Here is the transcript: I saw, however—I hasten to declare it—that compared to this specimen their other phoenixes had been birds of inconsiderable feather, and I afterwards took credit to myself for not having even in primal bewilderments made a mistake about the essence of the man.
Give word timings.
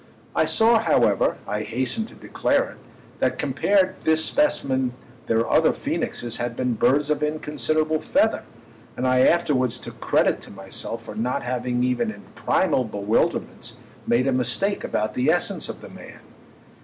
I 0.35 0.45
saw, 0.45 0.79
however—I 0.79 1.61
hasten 1.61 2.05
to 2.07 2.15
declare 2.15 2.71
it—that 2.71 3.37
compared 3.37 3.99
to 3.99 4.03
this 4.05 4.25
specimen 4.25 4.93
their 5.27 5.47
other 5.47 5.73
phoenixes 5.73 6.37
had 6.37 6.55
been 6.55 6.73
birds 6.73 7.11
of 7.11 7.21
inconsiderable 7.21 7.99
feather, 8.01 8.41
and 8.97 9.07
I 9.07 9.19
afterwards 9.19 9.77
took 9.77 10.01
credit 10.01 10.41
to 10.41 10.49
myself 10.51 11.03
for 11.03 11.13
not 11.13 11.43
having 11.43 11.83
even 11.83 12.09
in 12.09 12.23
primal 12.33 12.83
bewilderments 12.83 13.77
made 14.07 14.25
a 14.25 14.31
mistake 14.33 14.83
about 14.83 15.13
the 15.13 15.29
essence 15.29 15.69
of 15.69 15.81
the 15.81 15.89
man. 15.89 16.21